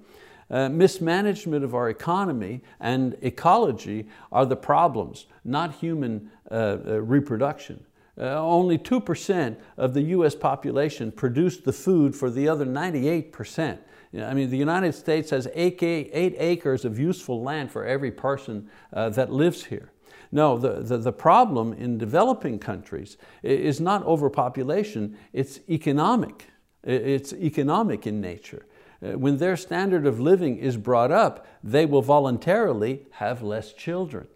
Uh, 0.49 0.69
mismanagement 0.69 1.65
of 1.65 1.75
our 1.75 1.91
economy 1.91 2.63
and 2.79 3.17
ecology 3.21 4.07
are 4.31 4.47
the 4.47 4.57
problems, 4.57 5.27
not 5.45 5.75
human 5.75 6.31
uh, 6.51 6.55
uh, 6.87 7.01
reproduction. 7.01 7.85
Uh, 8.19 8.41
only 8.41 8.79
2% 8.79 9.57
of 9.77 9.93
the 9.93 10.03
US 10.03 10.35
population 10.35 11.11
produced 11.11 11.65
the 11.65 11.73
food 11.73 12.15
for 12.15 12.31
the 12.31 12.49
other 12.49 12.65
98%. 12.65 13.79
I 14.23 14.33
mean, 14.35 14.49
the 14.49 14.57
United 14.57 14.95
States 14.95 15.31
has 15.31 15.49
eight, 15.55 15.83
acres 15.83 16.85
of 16.85 16.99
useful 16.99 17.43
land 17.43 17.71
for 17.71 17.85
every 17.85 18.13
person 18.13 18.71
uh, 18.93 19.11
that 19.11 19.33
lives 19.33 19.65
here. 19.65 19.91
No, 20.33 20.57
the, 20.57 20.81
the, 20.81 20.99
the 20.99 21.13
problem 21.13 21.73
in 21.73 21.99
developing 21.99 22.59
countries 22.59 23.17
is 23.43 23.81
not 23.81 24.05
overpopulation, 24.05 25.19
it's 25.33 25.61
economic. 25.69 26.47
It's 26.85 27.33
economic 27.33 28.07
in 28.07 28.21
nature. 28.21 28.65
Uh, 29.03 29.19
when 29.19 29.37
their 29.37 29.57
standard 29.57 30.07
of 30.07 30.19
living 30.19 30.57
is 30.57 30.77
brought 30.77 31.13
up, 31.13 31.47
they 31.63 31.85
will 31.87 32.03
voluntarily 32.03 33.07
have 33.13 33.43
less 33.43 33.73
children. 33.73 34.27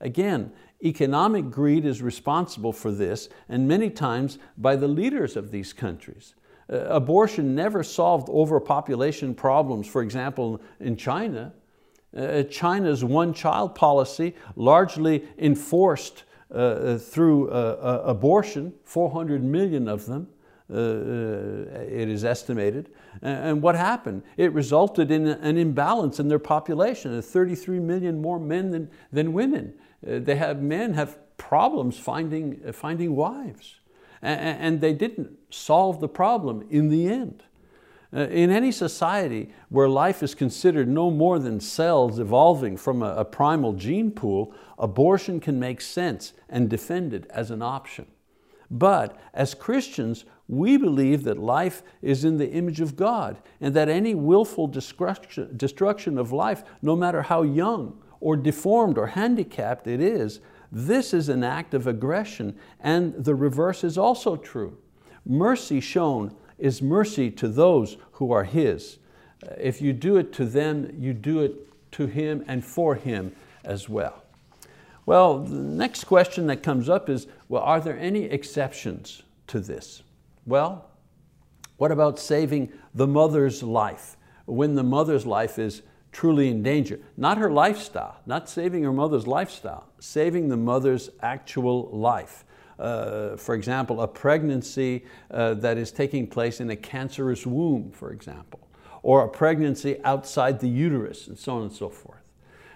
Again, 0.00 0.52
economic 0.84 1.50
greed 1.50 1.84
is 1.84 2.02
responsible 2.02 2.72
for 2.72 2.90
this 2.90 3.28
and 3.48 3.68
many 3.68 3.88
times 3.88 4.38
by 4.58 4.76
the 4.76 4.88
leaders 4.88 5.36
of 5.36 5.50
these 5.50 5.72
countries. 5.72 6.34
Uh, 6.70 6.78
abortion 6.86 7.54
never 7.54 7.82
solved 7.82 8.28
overpopulation 8.28 9.34
problems, 9.34 9.86
for 9.86 10.02
example, 10.02 10.60
in 10.80 10.96
China. 10.96 11.52
Uh, 12.14 12.42
China's 12.44 13.04
one-child 13.04 13.74
policy, 13.74 14.34
largely 14.56 15.26
enforced 15.38 16.24
uh, 16.50 16.54
uh 16.54 16.98
through 16.98 17.48
uh, 17.50 18.02
abortion, 18.04 18.74
400 18.84 19.42
million 19.42 19.88
of 19.88 20.04
them, 20.04 20.28
Uh, 20.72 20.76
uh, 20.76 21.80
it 21.86 22.08
is 22.08 22.24
estimated. 22.24 22.88
And 23.20 23.60
what 23.60 23.74
happened? 23.74 24.22
It 24.38 24.52
resulted 24.52 25.10
in 25.10 25.26
an 25.26 25.58
imbalance 25.58 26.18
in 26.18 26.28
their 26.28 26.38
population, 26.38 27.18
uh, 27.18 27.20
33 27.20 27.78
million 27.78 28.22
more 28.22 28.40
men 28.40 28.70
than, 28.70 28.90
than 29.12 29.34
women. 29.34 29.74
they 30.02 30.36
have, 30.36 30.62
men 30.62 30.94
have 30.94 31.18
problems 31.36 31.98
finding, 31.98 32.72
finding 32.72 33.14
wives. 33.14 33.80
And 34.22 34.80
they 34.80 34.94
didn't 34.94 35.32
solve 35.50 36.00
the 36.00 36.08
problem 36.08 36.66
in 36.70 36.88
the 36.88 37.08
end. 37.08 37.42
Uh, 38.14 38.26
in 38.28 38.50
any 38.50 38.70
society 38.70 39.50
where 39.70 39.88
life 39.88 40.22
is 40.22 40.34
considered 40.34 40.86
no 40.86 41.10
more 41.10 41.38
than 41.38 41.58
cells 41.58 42.18
evolving 42.18 42.76
from 42.76 43.02
a, 43.02 43.14
a 43.14 43.24
primal 43.24 43.72
gene 43.72 44.10
pool, 44.10 44.54
abortion 44.78 45.40
can 45.40 45.58
make 45.58 45.80
sense 45.80 46.34
and 46.50 46.68
defended 46.68 47.26
as 47.30 47.50
an 47.50 47.62
option. 47.62 48.06
But 48.70 49.18
as 49.32 49.54
Christians, 49.54 50.26
we 50.52 50.76
believe 50.76 51.24
that 51.24 51.38
life 51.38 51.82
is 52.02 52.26
in 52.26 52.36
the 52.36 52.50
image 52.50 52.82
of 52.82 52.94
God 52.94 53.38
and 53.58 53.72
that 53.72 53.88
any 53.88 54.14
willful 54.14 54.66
destruction, 54.66 56.18
of 56.18 56.30
life, 56.30 56.62
no 56.82 56.94
matter 56.94 57.22
how 57.22 57.40
young 57.40 57.98
or 58.20 58.36
deformed 58.36 58.98
or 58.98 59.06
handicapped 59.06 59.86
it 59.86 59.98
is, 59.98 60.40
this 60.70 61.14
is 61.14 61.30
an 61.30 61.42
act 61.42 61.72
of 61.72 61.86
aggression 61.86 62.54
and 62.80 63.14
the 63.14 63.34
reverse 63.34 63.82
is 63.82 63.96
also 63.96 64.36
true. 64.36 64.76
Mercy 65.24 65.80
shown 65.80 66.36
is 66.58 66.82
mercy 66.82 67.30
to 67.30 67.48
those 67.48 67.96
who 68.12 68.30
are 68.30 68.44
His. 68.44 68.98
If 69.56 69.80
you 69.80 69.94
do 69.94 70.18
it 70.18 70.34
to 70.34 70.44
them, 70.44 70.94
you 70.98 71.14
do 71.14 71.40
it 71.40 71.66
to 71.92 72.04
Him 72.04 72.44
and 72.46 72.62
for 72.62 72.94
Him 72.94 73.34
as 73.64 73.88
well. 73.88 74.22
Well, 75.06 75.38
the 75.38 75.54
next 75.54 76.04
question 76.04 76.46
that 76.48 76.62
comes 76.62 76.90
up 76.90 77.08
is, 77.08 77.26
well, 77.48 77.62
are 77.62 77.80
there 77.80 77.98
any 77.98 78.24
exceptions 78.24 79.22
to 79.46 79.58
this? 79.58 80.02
Well, 80.46 80.90
what 81.76 81.92
about 81.92 82.18
saving 82.18 82.72
the 82.94 83.06
mother's 83.06 83.62
life 83.62 84.16
when 84.46 84.74
the 84.74 84.82
mother's 84.82 85.26
life 85.26 85.58
is 85.58 85.82
truly 86.10 86.48
in 86.48 86.62
danger? 86.62 87.00
Not 87.16 87.38
her 87.38 87.50
lifestyle, 87.50 88.20
not 88.26 88.48
saving 88.48 88.82
her 88.82 88.92
mother's 88.92 89.26
lifestyle, 89.26 89.88
saving 89.98 90.48
the 90.48 90.56
mother's 90.56 91.10
actual 91.20 91.90
life. 91.90 92.44
Uh, 92.78 93.36
for 93.36 93.54
example, 93.54 94.00
a 94.00 94.08
pregnancy 94.08 95.04
uh, 95.30 95.54
that 95.54 95.78
is 95.78 95.92
taking 95.92 96.26
place 96.26 96.60
in 96.60 96.70
a 96.70 96.76
cancerous 96.76 97.46
womb, 97.46 97.92
for 97.92 98.10
example, 98.12 98.60
or 99.02 99.24
a 99.24 99.28
pregnancy 99.28 100.00
outside 100.04 100.58
the 100.58 100.68
uterus, 100.68 101.28
and 101.28 101.38
so 101.38 101.54
on 101.54 101.62
and 101.62 101.72
so 101.72 101.88
forth. 101.88 102.22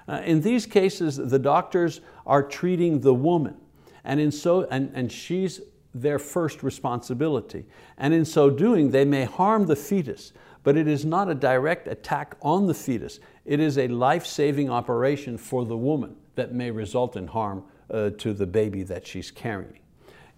Uh, 0.08 0.22
in 0.24 0.40
these 0.42 0.66
cases, 0.66 1.16
the 1.16 1.38
doctors 1.38 2.00
are 2.24 2.42
treating 2.42 3.00
the 3.00 3.14
woman, 3.14 3.56
and, 4.04 4.20
in 4.20 4.30
so, 4.30 4.62
and, 4.70 4.92
and 4.94 5.10
she's 5.10 5.60
their 6.00 6.18
first 6.18 6.62
responsibility. 6.62 7.64
And 7.96 8.12
in 8.12 8.24
so 8.24 8.50
doing, 8.50 8.90
they 8.90 9.04
may 9.04 9.24
harm 9.24 9.66
the 9.66 9.76
fetus, 9.76 10.32
but 10.62 10.76
it 10.76 10.86
is 10.86 11.04
not 11.04 11.28
a 11.28 11.34
direct 11.34 11.88
attack 11.88 12.36
on 12.42 12.66
the 12.66 12.74
fetus. 12.74 13.20
It 13.44 13.60
is 13.60 13.78
a 13.78 13.88
life-saving 13.88 14.68
operation 14.70 15.38
for 15.38 15.64
the 15.64 15.76
woman 15.76 16.16
that 16.34 16.52
may 16.52 16.70
result 16.70 17.16
in 17.16 17.26
harm 17.26 17.64
uh, 17.90 18.10
to 18.18 18.32
the 18.32 18.46
baby 18.46 18.82
that 18.82 19.06
she's 19.06 19.30
carrying. 19.30 19.80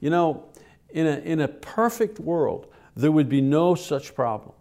You 0.00 0.10
know, 0.10 0.44
in 0.90 1.06
a, 1.06 1.16
in 1.18 1.40
a 1.40 1.48
perfect 1.48 2.20
world, 2.20 2.66
there 2.94 3.10
would 3.10 3.28
be 3.28 3.40
no 3.40 3.74
such 3.74 4.14
problems. 4.14 4.54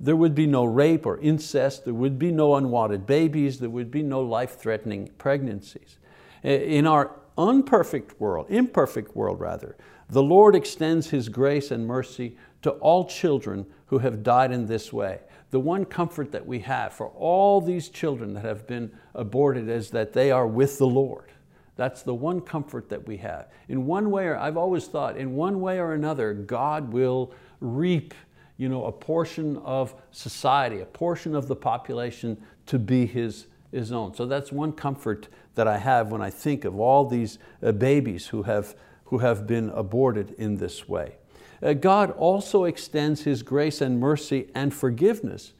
There 0.00 0.16
would 0.16 0.34
be 0.34 0.46
no 0.46 0.64
rape 0.64 1.06
or 1.06 1.18
incest, 1.18 1.84
there 1.84 1.94
would 1.94 2.18
be 2.18 2.32
no 2.32 2.56
unwanted 2.56 3.06
babies, 3.06 3.60
there 3.60 3.70
would 3.70 3.90
be 3.90 4.02
no 4.02 4.20
life-threatening 4.20 5.10
pregnancies. 5.16 5.98
In 6.42 6.88
our 6.88 7.12
unperfect 7.38 8.20
world, 8.20 8.46
imperfect 8.50 9.14
world 9.14 9.40
rather, 9.40 9.76
the 10.12 10.22
Lord 10.22 10.54
extends 10.54 11.08
His 11.08 11.30
grace 11.30 11.70
and 11.70 11.86
mercy 11.86 12.36
to 12.60 12.70
all 12.72 13.06
children 13.06 13.64
who 13.86 13.98
have 13.98 14.22
died 14.22 14.52
in 14.52 14.66
this 14.66 14.92
way. 14.92 15.20
The 15.50 15.60
one 15.60 15.86
comfort 15.86 16.32
that 16.32 16.46
we 16.46 16.60
have 16.60 16.92
for 16.92 17.08
all 17.08 17.62
these 17.62 17.88
children 17.88 18.34
that 18.34 18.44
have 18.44 18.66
been 18.66 18.92
aborted 19.14 19.70
is 19.70 19.90
that 19.90 20.12
they 20.12 20.30
are 20.30 20.46
with 20.46 20.76
the 20.76 20.86
Lord. 20.86 21.32
That's 21.76 22.02
the 22.02 22.14
one 22.14 22.42
comfort 22.42 22.90
that 22.90 23.06
we 23.06 23.16
have. 23.18 23.48
In 23.68 23.86
one 23.86 24.10
way, 24.10 24.26
or 24.26 24.36
I've 24.36 24.58
always 24.58 24.86
thought, 24.86 25.16
in 25.16 25.34
one 25.34 25.62
way 25.62 25.78
or 25.78 25.94
another, 25.94 26.34
God 26.34 26.92
will 26.92 27.32
reap 27.60 28.12
you 28.58 28.68
know, 28.68 28.84
a 28.84 28.92
portion 28.92 29.56
of 29.58 29.94
society, 30.10 30.80
a 30.80 30.86
portion 30.86 31.34
of 31.34 31.48
the 31.48 31.56
population 31.56 32.36
to 32.66 32.78
be 32.78 33.06
His, 33.06 33.46
his 33.72 33.92
own. 33.92 34.14
So 34.14 34.26
that's 34.26 34.52
one 34.52 34.72
comfort 34.72 35.28
that 35.54 35.66
I 35.66 35.78
have 35.78 36.12
when 36.12 36.20
I 36.20 36.30
think 36.30 36.66
of 36.66 36.78
all 36.78 37.06
these 37.06 37.38
uh, 37.62 37.72
babies 37.72 38.26
who 38.26 38.42
have 38.42 38.76
who 39.12 39.18
have 39.18 39.46
been 39.46 39.68
aborted 39.74 40.34
in 40.38 40.56
this 40.56 40.88
way. 40.88 41.16
Uh, 41.62 41.74
God 41.74 42.12
also 42.12 42.64
extends 42.64 43.24
His 43.24 43.42
grace 43.42 43.82
and 43.82 44.00
mercy 44.00 44.48
and 44.54 44.72
forgiveness 44.72 45.52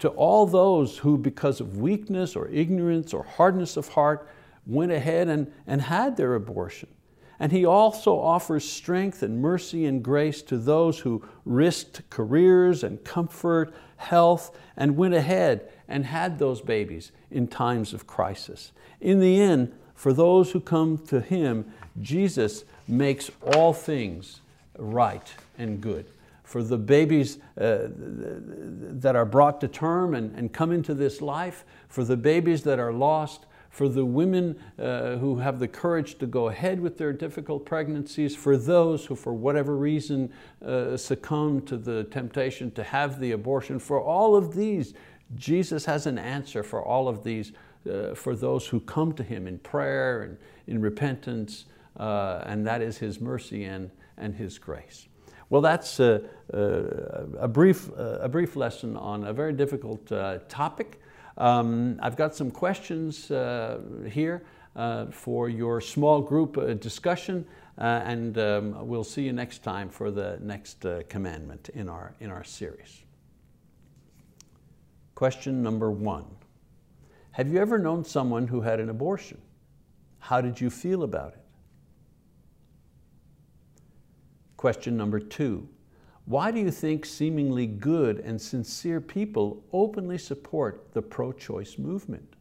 to 0.00 0.10
all 0.10 0.44
those 0.44 0.98
who 0.98 1.16
because 1.16 1.58
of 1.58 1.78
weakness 1.78 2.36
or 2.36 2.48
ignorance 2.48 3.14
or 3.14 3.22
hardness 3.22 3.78
of 3.78 3.88
heart 3.88 4.28
went 4.66 4.92
ahead 4.92 5.26
and, 5.26 5.50
and 5.66 5.80
had 5.80 6.18
their 6.18 6.34
abortion. 6.34 6.90
And 7.40 7.50
He 7.50 7.64
also 7.64 8.20
offers 8.20 8.68
strength 8.68 9.22
and 9.22 9.40
mercy 9.40 9.86
and 9.86 10.04
grace 10.04 10.42
to 10.42 10.58
those 10.58 10.98
who 10.98 11.24
risked 11.46 12.02
careers 12.10 12.84
and 12.84 13.02
comfort, 13.04 13.72
health, 13.96 14.54
and 14.76 14.98
went 14.98 15.14
ahead 15.14 15.66
and 15.88 16.04
had 16.04 16.38
those 16.38 16.60
babies 16.60 17.10
in 17.30 17.48
times 17.48 17.94
of 17.94 18.06
crisis. 18.06 18.72
In 19.00 19.18
the 19.18 19.40
end, 19.40 19.74
for 19.94 20.12
those 20.12 20.50
who 20.50 20.60
come 20.60 20.98
to 21.06 21.22
Him, 21.22 21.72
Jesus 22.02 22.64
makes 22.88 23.30
all 23.54 23.72
things 23.72 24.40
right 24.78 25.34
and 25.58 25.80
good. 25.80 26.06
For 26.44 26.62
the 26.62 26.78
babies 26.78 27.38
uh, 27.60 27.88
that 27.90 29.14
are 29.14 29.26
brought 29.26 29.60
to 29.60 29.68
term 29.68 30.14
and, 30.14 30.34
and 30.34 30.52
come 30.52 30.72
into 30.72 30.94
this 30.94 31.20
life, 31.20 31.64
for 31.88 32.04
the 32.04 32.16
babies 32.16 32.62
that 32.62 32.78
are 32.78 32.92
lost, 32.92 33.44
for 33.70 33.88
the 33.88 34.04
women 34.04 34.58
uh, 34.78 35.16
who 35.16 35.36
have 35.36 35.58
the 35.58 35.68
courage 35.68 36.18
to 36.18 36.26
go 36.26 36.48
ahead 36.48 36.80
with 36.80 36.96
their 36.96 37.12
difficult 37.12 37.66
pregnancies, 37.66 38.34
for 38.34 38.56
those 38.56 39.04
who 39.04 39.14
for 39.14 39.34
whatever 39.34 39.76
reason 39.76 40.32
uh, 40.64 40.96
succumb 40.96 41.60
to 41.62 41.76
the 41.76 42.04
temptation 42.04 42.70
to 42.70 42.82
have 42.82 43.20
the 43.20 43.32
abortion, 43.32 43.78
for 43.78 44.00
all 44.00 44.34
of 44.34 44.54
these, 44.54 44.94
Jesus 45.36 45.84
has 45.84 46.06
an 46.06 46.18
answer 46.18 46.62
for 46.62 46.82
all 46.82 47.08
of 47.08 47.22
these, 47.22 47.52
uh, 47.88 48.14
for 48.14 48.34
those 48.34 48.66
who 48.66 48.80
come 48.80 49.12
to 49.12 49.22
Him 49.22 49.46
in 49.46 49.58
prayer 49.58 50.22
and 50.22 50.38
in 50.66 50.80
repentance 50.80 51.66
uh, 51.98 52.42
and 52.46 52.66
that 52.66 52.82
is 52.82 52.98
His 52.98 53.20
mercy 53.20 53.64
and, 53.64 53.90
and 54.16 54.34
His 54.34 54.58
grace. 54.58 55.08
Well, 55.50 55.62
that's 55.62 55.98
a, 55.98 56.22
a, 56.52 56.58
a 57.40 57.48
brief, 57.48 57.88
a 57.96 58.28
brief 58.28 58.54
lesson 58.54 58.96
on 58.96 59.24
a 59.24 59.32
very 59.32 59.52
difficult 59.52 60.10
uh, 60.12 60.40
topic. 60.48 61.00
Um, 61.38 61.98
I've 62.02 62.16
got 62.16 62.34
some 62.34 62.50
questions 62.50 63.30
uh, 63.30 63.80
here 64.10 64.44
uh, 64.76 65.06
for 65.06 65.48
your 65.48 65.80
small 65.80 66.20
group 66.20 66.58
uh, 66.58 66.74
discussion 66.74 67.46
uh, 67.78 68.02
and 68.04 68.38
um, 68.38 68.88
we'll 68.88 69.04
see 69.04 69.22
you 69.22 69.32
next 69.32 69.62
time 69.62 69.88
for 69.88 70.10
the 70.10 70.36
next 70.42 70.84
commandment 71.08 71.68
in 71.74 71.88
our, 71.88 72.12
in 72.20 72.28
our 72.30 72.42
series. 72.42 73.02
Question 75.14 75.62
number 75.62 75.90
one. 75.90 76.24
Have 77.32 77.48
you 77.48 77.58
ever 77.58 77.78
known 77.78 78.04
someone 78.04 78.48
who 78.48 78.60
had 78.60 78.80
an 78.80 78.88
abortion? 78.88 79.40
How 80.18 80.40
did 80.40 80.60
you 80.60 80.70
feel 80.70 81.04
about 81.04 81.34
it? 81.34 81.47
Question 84.58 84.96
number 84.96 85.20
two, 85.20 85.68
why 86.24 86.50
do 86.50 86.58
you 86.58 86.72
think 86.72 87.06
seemingly 87.06 87.64
good 87.64 88.18
and 88.18 88.42
sincere 88.42 89.00
people 89.00 89.62
openly 89.72 90.18
support 90.18 90.92
the 90.92 91.00
pro-choice 91.00 91.78
movement? 91.78 92.34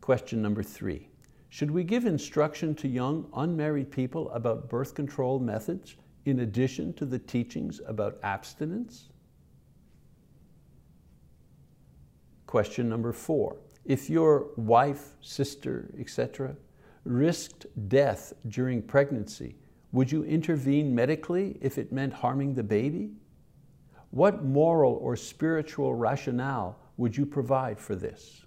Question 0.00 0.40
number 0.40 0.62
three, 0.62 1.08
should 1.48 1.72
we 1.72 1.82
give 1.82 2.06
instruction 2.06 2.72
to 2.76 2.86
young 2.86 3.28
unmarried 3.34 3.90
people 3.90 4.30
about 4.30 4.68
birth 4.68 4.94
control 4.94 5.40
methods 5.40 5.96
in 6.24 6.38
addition 6.40 6.92
to 6.94 7.04
the 7.04 7.18
teachings 7.18 7.80
about 7.84 8.20
abstinence? 8.22 9.08
Question 12.46 12.88
number 12.88 13.12
four, 13.12 13.56
if 13.84 14.08
your 14.08 14.50
wife, 14.56 15.16
sister, 15.20 15.90
etc., 15.98 16.54
risked 17.08 17.66
death 17.88 18.32
during 18.48 18.82
pregnancy, 18.82 19.56
would 19.92 20.12
you 20.12 20.24
intervene 20.24 20.94
medically 20.94 21.58
if 21.60 21.78
it 21.78 21.92
meant 21.92 22.12
harming 22.12 22.54
the 22.54 22.62
baby? 22.62 23.12
What 24.10 24.44
moral 24.44 24.98
or 25.02 25.16
spiritual 25.16 25.94
rationale 25.94 26.78
would 26.96 27.16
you 27.16 27.24
provide 27.24 27.78
for 27.78 27.94
this? 27.94 28.44